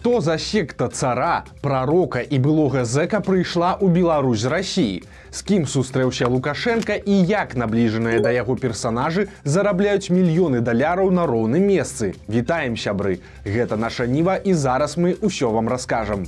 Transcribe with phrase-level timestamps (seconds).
[0.00, 5.02] Што за секта цара, прарока і былога зэка прыйшла ў Беларусь з рассіі.
[5.28, 11.68] З кім сустрэўся Лукашенко і як набліжаныя да яго персанажы зарабляюць мільёны даляраў на роўным
[11.68, 12.16] месцы.
[12.32, 13.20] Вітаем сябры.
[13.44, 16.24] Гэта наша ніва і зараз мы ўсё вам раскажам.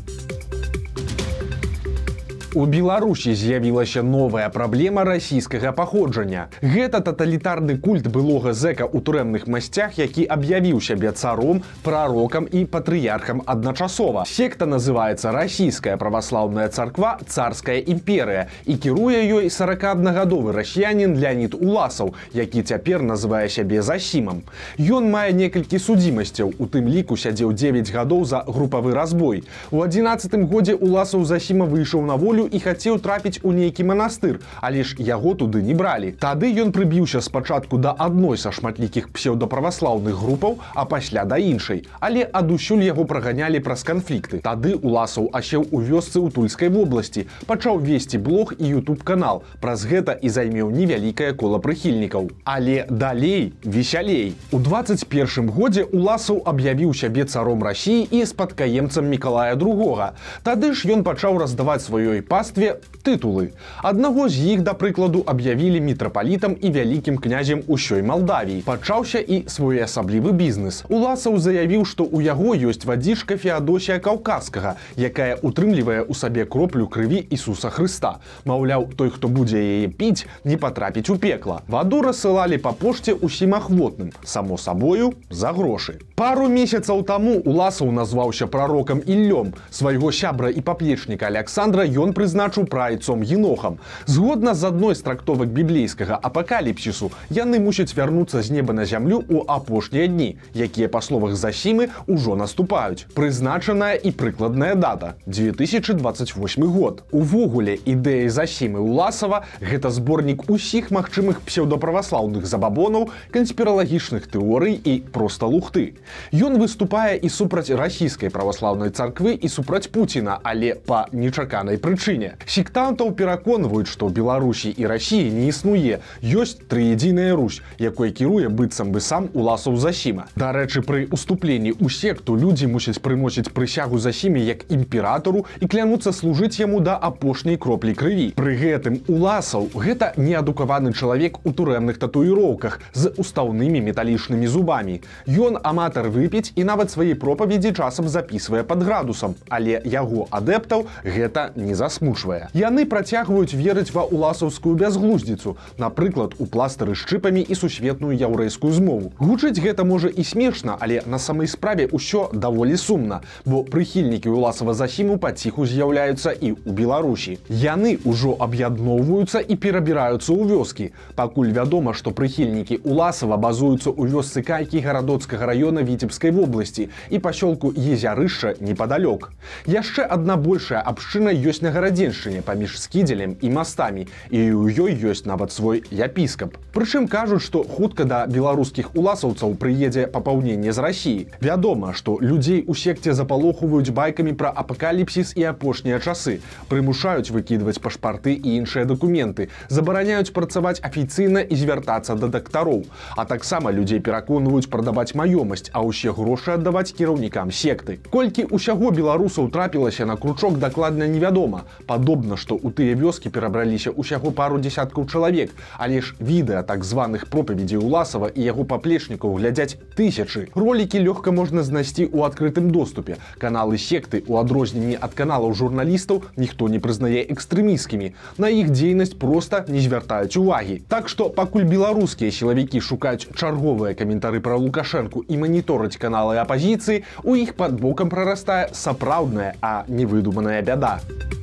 [2.55, 6.48] У Беларусі з'явілася новая праблема расійскага паходжання.
[6.61, 13.41] Гэта таталітарны культ былога зэка ў турэмных масцях, які аб'явіў сябе царом, прарокам і патрыярхам
[13.46, 14.27] адначасова.
[14.29, 22.60] Секта называецца расійская праваслаўная царква царская імперыя і кіруе ёй 41гадовы расіянін Леонид Уласаў, які
[22.69, 24.45] цяпер называе сябе засімам.
[24.77, 29.48] Ён мае некалькі судзімасцяў, у тым ліку сядзеў 9 гадоў за групавы разбой.
[29.73, 34.41] У 11 годзе Уласаў засіма выйшаў на волю волю і хацеў трапіць у нейкі манастыр,
[34.60, 36.12] але ж яго туды не бралі.
[36.19, 41.84] Тады ён прыбіўся спачатку да адной са шматлікіх псеўдаправаслаўных групаў, а пасля да іншай.
[42.01, 44.41] Але адусюль яго праганялі праз канфлікты.
[44.42, 49.43] Тады уласаў асеў у вёсцы ў тульскай вобласці, пачаў весці блог і youtube канал.
[49.60, 52.30] Праз гэта і займеў невялікае кола прыхільнікаў.
[52.45, 54.35] Але далей весялей.
[54.51, 60.15] У 21 годзе уласаў аб'явіў сябе царом рассіі і спадкаемцам Миколая другога.
[60.43, 63.52] Тады ж ён пачаў раздаваць сваёй пастве тытулы.
[63.83, 68.62] Аднаго з іх, да прыкладу, аб'явілі мітрапалітам і вялікім князем усёй Малдавіі.
[68.65, 70.84] Пачаўся і своеасаблівы бізнес.
[70.88, 77.21] Уласаў заявіў, што ў яго ёсць вадзічка Феадосія каўказскага, якая утрымлівае ў сабе кроплю крыві
[77.21, 78.22] Ісуса Хрыста.
[78.49, 81.60] Маўляў, той, хто будзе яе піць, не патрапіць у пекла.
[81.69, 86.00] Ваду рассылалі па пошце ўсім ахвотным, само сабою за грошы.
[86.16, 93.22] Пару месяцаў таму Уласаў назваўся прарокам Іллём свайго сябра і паплечніка Александра ён прызначыў прайцом
[93.22, 93.78] енохам.
[94.06, 99.42] Згодна з адной з трактовак біблейскага апакаліпсісу яны мусяць вярнуцца з неба на зямлю ў
[99.48, 103.10] апошнія дні, якія па словах засімы ўжо наступаюць.
[103.14, 107.03] Прызначаная і прыкладная дата 2028 год.
[107.10, 115.98] Увогуле ідэі засімы Уласава гэта зборнік усіх магчымых псеўдаправаслаўных забабонаў, канспіралагічных тэорый і проста лухты.
[116.30, 122.36] Ён выступае і супраць расійскай праваслаўнай царквы і супраць Пуціна, але па нечаканай пэўнай прычыне.
[122.46, 126.00] Сектантаў пераконваюць, што Беларусі і рассіі не існуе.
[126.22, 130.26] ёсць трыедзіная Русь, якой кіруе быццам бы сам уласаў засіма.
[130.36, 136.60] Дарэчы, пры уступленні ў секту людзі мусяць прымосіць прысягу засіме як імператору і клянуцца служыць
[136.60, 138.32] яму да апошняй кроплі крыві.
[138.36, 145.00] Пры гэтым уласаў гэта неадукаваны чалавек у турэмных татуіроўках з устаўнымі металічнымі зубамі.
[145.26, 151.52] Ён аматар выпіць і нават свае пропаведзі часам записывае пад градусам, але яго адэптаў гэта
[151.56, 152.48] не засмучвае.
[152.54, 159.12] Яны працягваюць верыць ва уласаўскую бязглуздзіцу, напрыклад, у пластары шчыпамі і сусветную яўрэйскую змову.
[159.18, 164.74] Гучыць гэта можа і смешна, але на самай справе ўсё даволі сумна, бо прыхільнікі уласава
[164.74, 167.38] засіму паціху з'яўляюцца і ў Беларусі.
[167.48, 170.91] Яны ўжо аб'ядноўваюцца і перабіраюцца ў вёскі.
[171.14, 177.70] Пакуль вядома, што прыхільнікі уласава базуюцца ў вёсцы кайкі гарадоцкага раёна віцебскай вобласці і пасёлку
[177.70, 179.30] езярышча непадалёк.
[179.66, 185.26] Яшчэ адна большая абшчына ёсць на гарадзеншчыне паміж скідзелем і мастамі і ў ёй ёсць
[185.26, 186.54] нават свой епіскап.
[186.70, 191.26] Прычым кажуць, што хутка да беларускіх уласаўцаў прыедзе папаўненне з рассіі.
[191.42, 196.38] Вядома, што людзей у секце запалохваюць байкамі пра апакаліпсіс і апошнія часы,
[196.71, 202.87] прымушаюць выкідваць пашпарты і іншыя дакументы, забараняюць працаваць афіцыйна і звяртацца да дактароў.
[203.19, 207.98] А таксама людзей пераконваюць прадаваць маёмасць, а ўсе грошы аддаваць кіраўнікам секты.
[208.15, 213.93] Колькі ўсяго беларусаў трапілася на кручок дакладна невядома вядома падобна што ў тыя вёскі перабраліся
[213.97, 219.77] ўсяго пару десяткаў чалавек але ж відэа так званых пропаведзей уласава і яго паплечнікаў глядзяць
[219.97, 220.49] тысячы.
[220.55, 223.19] Ролікі лёгка можна знайсці ў адкрытым доступе.
[223.38, 229.65] Каналы секты у адрозненні ад каналаў журналістаў ніхто не прызнае экстрэміскімі на іх дзейнасць просто
[229.69, 230.83] не звяртаюць увагі.
[230.89, 237.37] Так што пакуль беларускія сілавікі шукаюць чарговыя каментары пра лукашэнку і маніторыць каналы апазіцыі у
[237.37, 241.01] іх под бокам прарастае сапраўдная а невыдуманая бяда.
[241.03, 241.41] а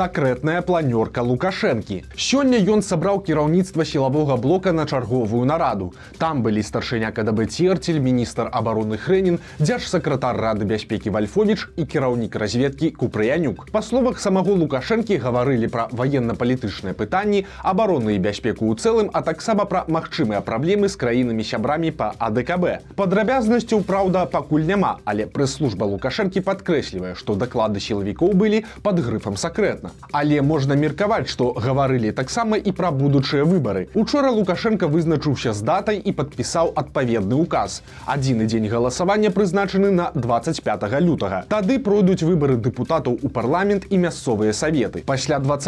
[0.00, 2.08] сакрэтная планёрка лукашэнкі.
[2.16, 5.92] Сёння ён сабраў кіраўніцтва сілавога блока на чарговую нараду.
[6.16, 12.96] Там былі старшыня кДб церцель міністр обороны хрэнін дзяржсакратар рады бяспекі вальфович і кіраўнік разведкі
[12.96, 13.68] купрыянюк.
[13.68, 19.68] Па словах самого лукашэнкі гаварылі пра военно-палітычныя пытанні абароны і бяспеку ў цэлым а таксама
[19.68, 26.40] пра магчымыя праблемы з краінамі сябрамі па адКб падрабязнасцю праўда пакуль няма але прэс-служба лукашэнкі
[26.40, 32.56] падкрэслівае што даклады сілавікоў былі под грыфам сакрэт непонятна але можна меркаваць што гаварылі таксама
[32.56, 33.86] і пра будучыя выбары.
[33.94, 41.00] Учора лукашенко вызначыўся з датай і падпісаў адпаведны указ адзіны дзень галасавання прызначаны на 25
[41.00, 41.44] лютага.
[41.48, 45.02] Тады пройдуць выбары дэпутатаў у парламент і мясцовыя саветы.
[45.06, 45.58] Пасля два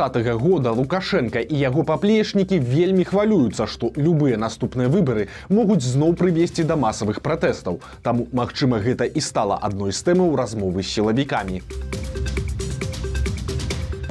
[0.42, 6.76] года лукашенко і яго паплечнікі вельмі хвалююцца што любыя наступныя выбары могуць зноў прывесці да
[6.76, 7.80] масавых пратэстаў.
[8.02, 11.62] Таму магчыма гэта і стала адной з тэмаў размовы з сілавікамі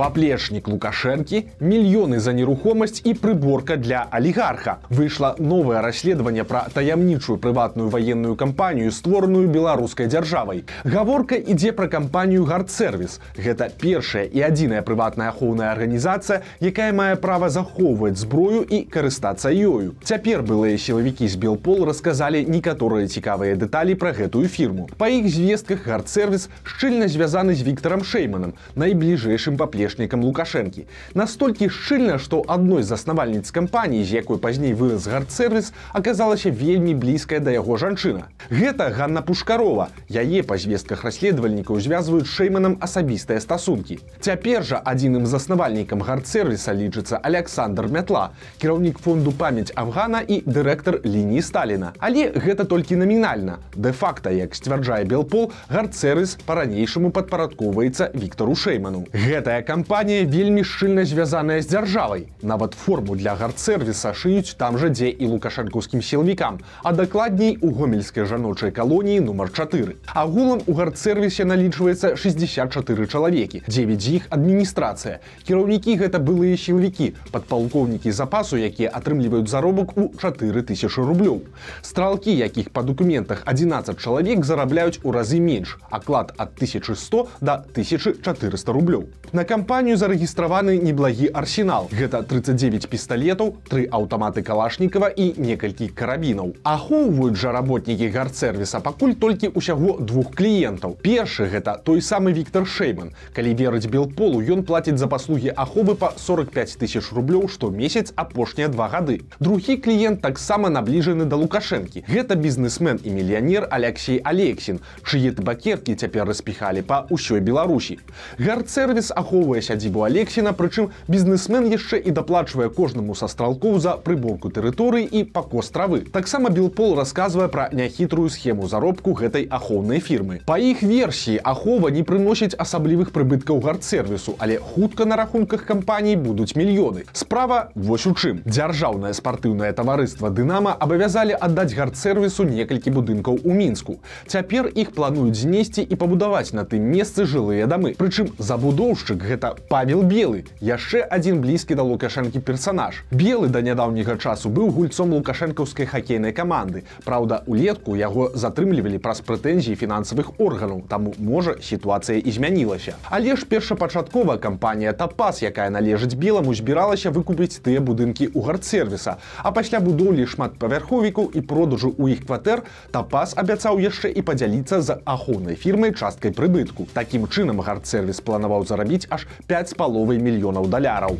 [0.02, 4.80] паплечнік лукашэнкі мільёны за нерухомасць і прыборка для алігарха.
[4.90, 10.64] Выйшла новае расследаванне пра таямнічую прыватную ваенную кампанію створаную беларускай дзяржавай.
[10.84, 17.54] Гаворка ідзе пра кампанію гардсервіс гэта першая і адзіная прыватная ахоўная арганізацыя якая мае права
[17.54, 19.94] захоўваць зброю і карыстацца ёю.
[20.02, 24.90] Цяпер былыя сілавікі з белпол расказалі некаторыя цікавыя дэталі пра гэтую фірму.
[24.98, 30.88] Па іх звестках гардсервіс шчыльна звязаны з віктором шейманам найбліжэйшым паплечнікам паплечнікам лукашэнкі.
[31.14, 37.40] Настолькі шчыльна што адной з заснавальніц кампаніі з якой пазней выраз гардсервіс аказалася вельмі блізкая
[37.40, 38.32] да яго жанчына.
[38.50, 39.90] Гэта Ганна пушкарова.
[40.08, 44.00] Яе па звестках расследавальнікаў звязваюць шэйманам асабістыя стасункі.
[44.20, 51.42] Цяпер жа адзіным заснавальнікам гардсервіса лічыцца александр мятла кіраўнік фонду памяць афгана і дырэктар лініі
[51.42, 51.94] сталіна.
[52.00, 53.60] Але гэта толькі намінальна.
[53.76, 59.06] Де-факта як сцвярджае белпол гардсервіс па-ранейшаму падпарадкоўваецца віктору шэйману.
[59.12, 62.30] Гэтая кампанія кампанія вельмі шчыльна звязаная з дзяржавай.
[62.46, 68.30] Нават форму для гардсервіса шыюць там жа, дзе і лукашэнкаўскім сілавікам, а дакладней у гомельскай
[68.30, 69.98] жаночай калоніі нумар 4.
[70.14, 73.64] Агулам у гардсервісе налічваецца 64 чалавекі.
[73.66, 75.18] 9 з іх адміністрацыя.
[75.50, 81.42] Кіраўнікі гэта былыя сілавікі, падпалкоўнікі запасу, якія атрымліваюць заробак у 4000 рублёў.
[81.82, 88.70] Стралкі, якіх па дакументах 11 чалавек зарабляюць у разы менш, аклад ад 1100 до 1400
[88.70, 89.10] рублёў.
[89.34, 91.86] На кампанію кампанію зарэгістраваны неблагі арсенал.
[91.94, 96.56] Гэта 39 пісталетаў, тры аўтаматы калашнікава і некалькі карабінаў.
[96.66, 100.98] Ахоўваюць жа работнікі гардсервіса пакуль толькі ўсяго двух кліентаў.
[101.06, 103.14] Першы гэта той самы Віктор Шейман.
[103.38, 108.90] Калі верыць белполу, ён плаціць за паслугі аховы па 45 тысяч рублёў штомесяц апошнія два
[108.90, 109.22] гады.
[109.38, 112.10] Другі кліент таксама набліжаны да лукашэнкі.
[112.10, 118.02] Гэта бізнесмен і мільянер Алексей Алексін, чые табакеркі цяпер распіхалі па ўсёй Беларусі.
[118.42, 119.14] Гардсервіс
[119.52, 125.24] ахоўвае сядзібу алексіна прычым бізнесмен яшчэ і даплачвае кожнаму са стралкоў за прыборку тэрыторыі і
[125.24, 126.08] пакос травы.
[126.12, 130.40] Таксама билпол расказвае пра няхітрую схему заробку гэтай ахоўнай фірмы.
[130.46, 136.56] Па іх версіі ахова не прыносіць асаблівых прыбыткаў гардсервісу але хутка на рахунках кампаній будуць
[136.56, 137.04] мільёны.
[137.14, 138.42] Справа вось у чым.
[138.46, 144.00] Дзяржаўнае спартыўнае таварыства дынама абавязалі аддаць гардсервісу некалькі будынкаў у мінску.
[144.28, 147.96] Цяпер іх плануюць знесці і пабудаваць на тым месцы жылыя дамы.
[148.00, 154.50] Прычым забудоўшчык гэта павел белы яшчэ один блізкі да лукашэнкі персонаж белы да нядаўняга часу
[154.50, 156.84] быў гульцом лукашэнкаўскай хакейнай каманды.
[157.06, 162.96] Праўда улетку яго затрымлівалі праз прэтэнзіі фінансавых органаў таму можа сітуацыя і змянілася.
[163.10, 169.52] Але ж першапачаткова кампанія тапас якая належыць беламу збіралася выкупіць тыя будынкі у гардсервіса а
[169.52, 175.56] пасля будоўлі шматпавярховіку і продажу у іх кватэр тапас абяцаў яшчэ і падзяліцца з ахоўнай
[175.56, 176.88] фірмай часткай прыбытку.
[176.94, 181.18] Такім чынам гардсервіс планаваў зарабіць аж 5 з паловай мільёнаў даляраў.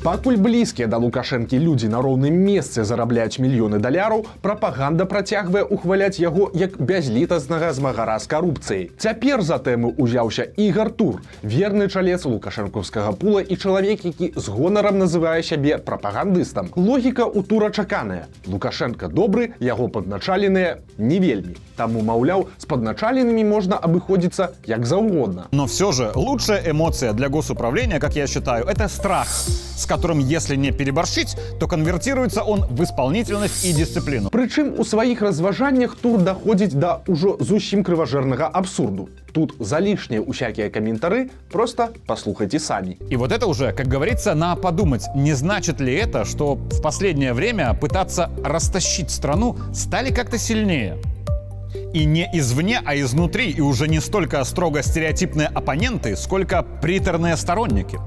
[0.00, 6.48] Пакуль блізкія да лукашэнкі людзі на роўным месцы зарабляюць мільёны даляраў, прапаганда працягвае ухваляць яго
[6.56, 8.86] як бязлітаснага змагара з карупцыяй.
[8.96, 14.96] Цяпер за тэму ўзяўся ігар тур, верны чалец лукашэнкаўскага пула і чалавек, які з гонарам
[15.04, 16.72] называе сябе прапагандыстам.
[16.80, 18.24] Логіка ў тура чаканая.
[18.48, 21.60] Лукашенко добры, яго падначаленыя не вельмі.
[21.76, 25.52] Таму маўляў, з падначаленымі можна абыходзіцца як заўгодна.
[25.52, 30.55] Но все же лучшая эмоция для госуправления, как я считаю, это страх с которым, если
[30.55, 34.29] не переборщить, то конвертируется он в исполнительность и дисциплину.
[34.29, 39.09] Прычым у сваіх разважаннях тур даходзіць да ўжо зусім крыважэрнага абсурду.
[39.31, 42.97] Тут за лишние усякие комментары, просто послухайте сами.
[43.09, 47.33] И вот это уже, как говорится, на подумать, не значит ли это, что в последнее
[47.33, 50.97] время пытаться растащить страну стали как-то сильнее?
[51.93, 57.99] И не извне, а изнутри, и уже не столько строго стереотипные оппоненты, сколько приторные сторонники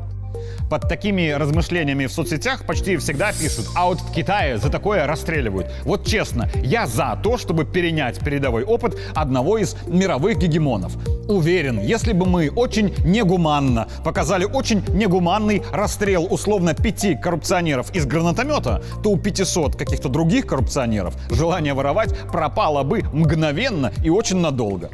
[0.70, 5.72] под такими размышлениями в соцсетях почти всегда пишут, а вот в Китае за такое расстреливают.
[5.84, 10.94] Вот честно, я за то, чтобы перенять передовой опыт одного из мировых гегемонов.
[11.28, 18.84] Уверен, если бы мы очень негуманно показали очень негуманный расстрел условно пяти коррупционеров из гранатомета,
[19.04, 24.90] то у 500 каких-то других коррупционеров желание воровать пропало бы мгновенно и очень надолго.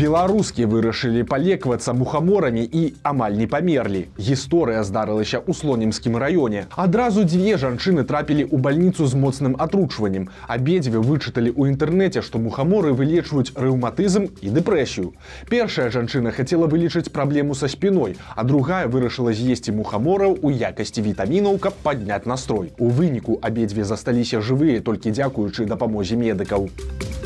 [0.00, 4.06] Беларускі вырашылі палеквацца мухаморамі і амаль не памерлі.
[4.16, 6.62] Гісторыя здарылася ў слонімскім раёне.
[6.72, 10.30] Адразу дзве жанчыны трапілі ў бальніцу з моцным атручваннем.
[10.48, 15.12] Абедзве вычыталі ў інтэрнэце што мухаморы вылечваюць рэўматызм і дэпрэсію.
[15.52, 21.60] Першая жанчына хацела вылічыць праблему са спіной а другая вырашыла з'есці мухамораў у якасці вітамінаў
[21.60, 22.72] каб падняць настрой.
[22.80, 26.72] У выніку абедзве засталіся жывыя толькі дзякуючы дапамозе медыкаў.
[26.72, 27.19] у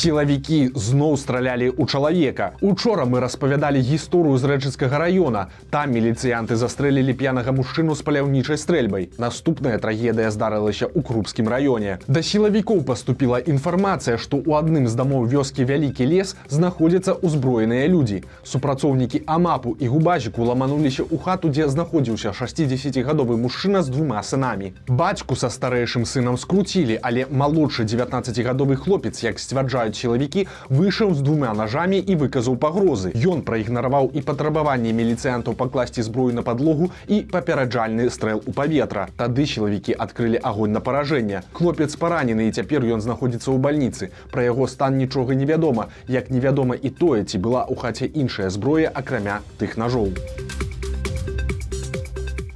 [0.00, 2.56] сілавікі зноў стралялі ў чалавека.
[2.64, 9.10] Учора мы распавядалі гісторыю з рэчыцкага района там міліцыянты застрэлілі п'янага мужчыну з паляўнічай стрэльбай.
[9.20, 11.98] Наступная трагедыя здарылася ў крупскім раёне.
[12.08, 18.24] Да сілавікоў паступіла інфармацыя што ў адным з дамоў вёскі вялікі лес знаходзяцца ўзброеныя людзі.
[18.40, 24.72] Супрацоўнікі амапу і губазіку ламануліся ў хату дзе знаходзіўся 60гадовы мужчына з двума сынамі.
[24.88, 31.22] Бацьку са старэйшым сынам скруцілі але малодшы 19гадовы хлопец як сцвярджаюць прыбываюць сілавікі выйшаў з
[31.22, 33.12] двумя ножамі і выказаў пагрозы.
[33.14, 39.08] Ён праігнараваў і патрабаванне міліцыянтаў пакласці зброю на падлогу і папераджальны стрэл у паветра.
[39.16, 41.42] Тады сілавікі адкрылі агонь на паражэнне.
[41.52, 44.10] Хлопец паранены і цяпер ён знаходзіцца ў бальніцы.
[44.30, 48.90] Пра яго стан нічога невядома як невядома і тое ці была ў хаце іншая зброя
[48.94, 50.14] акрамя тых ножоў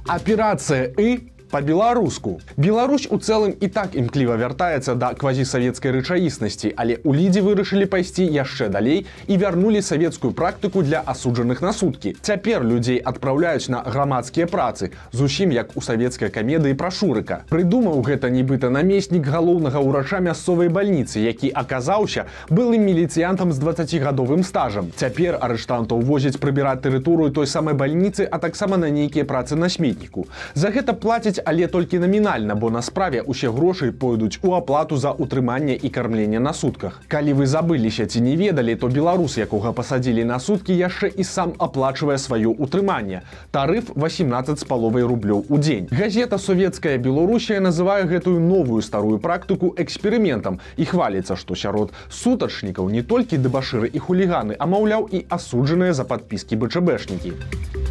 [0.05, 2.41] аперацыя і по-беларуску.
[2.57, 8.27] Беларусь у цэлым і так імкліва вяртаецца да квазісавецкай рэчаіснасці, але ў лідзе вырашылі пайсці
[8.27, 12.11] яшчэ далей і вярнулі савецкую практыку для асуджаных на суткі.
[12.19, 17.47] Цяпер людзей адпраўляюць на грамадскія працы, зусім як у савецкай камедыі пра шурыка.
[17.47, 24.91] Прыдумаў гэта нібыта намеснік галоўнага ўрача мясцовай бальніцы, які аказаўся былым міліцыянтам з 20гадовым стажам.
[24.99, 30.27] Цяпер арыштантаў возяць прыбіраць тэрыторыю той самай бальніцы, а таксама на нейкія працы на сметніку.
[30.51, 35.11] За гэта плацяць але толькі намінальна бо на справе усе грошы пойдуць у аплату за
[35.11, 37.01] утрыманне і кармленне на сутках.
[37.07, 41.53] Калі вы забыліся ці не ведалі то беларус якога пасадзілі на суткі яшчэ і сам
[41.59, 43.21] аплачвае сваё утрыманне.
[43.51, 45.87] Тарыф 18 з паловай рублёў у дзень.
[45.91, 53.03] Газета советская беларусія называе гэтую новую старую практыку эксперыментам і хваліцца што сярод сутачнікаў не
[53.03, 57.84] толькі дэбашыры і хуліганы а маўляў і асуджаныя за падпіскі бчбэшнікі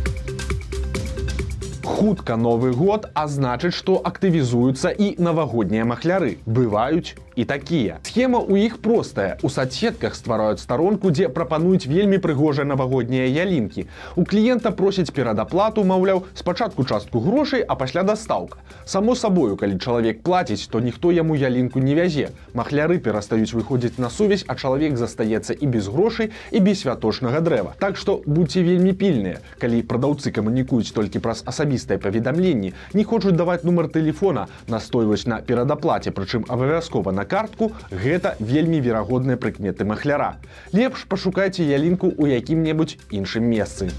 [1.85, 6.37] хутка новы год а значыць што актывізуюцца і навагоднія махляры.
[6.47, 7.99] Бываюць і такія.
[8.03, 9.37] Схема у іх простая.
[9.43, 13.87] У соцсетках ствараюць старонку дзе прапануюць вельмі прыгожыя навагоднія ялінкі.
[14.17, 18.59] У кліента просяць перадаплату маўляў спачатку частку грошай а пасля дастаўка.
[18.85, 22.31] Само сабою калі чалавек плаціць то ніхто яму ялінку не вязе.
[22.55, 27.75] Махляры перастаюць выходзіць на сувязь а чалавек застаецца і без грошай і без святочнага дрэва.
[27.79, 29.41] Так што будьце вельмі пільныя.
[29.59, 36.11] Калі прадаўцы камунікуюць толькі праз асабістыя паведамленні не хочуць даваць нумар телефона настойваць на перадаплаце
[36.14, 40.37] прычым абавязкова на картку гэта вельмі верагодныя прыкметы махляра.
[40.73, 43.90] Лепш пашукайце ялінку ў якім-небудзь іншым месцы.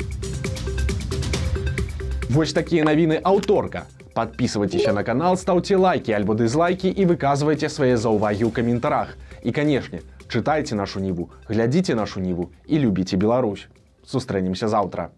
[2.29, 3.86] Вось такія навіны аўторка.
[4.13, 9.17] Подписывайтесь на канал, ставьте лайки альбо дызлайки и выказывайте свои заўвагі ў каментарах.
[9.44, 13.67] І, канешне, чытайце нашу ніву, глядзіце нашу ніву і любіце Беларусь.
[14.08, 15.12] Сустрэнемся заўтра.